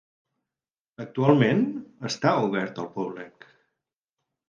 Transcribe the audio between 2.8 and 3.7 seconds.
al públic.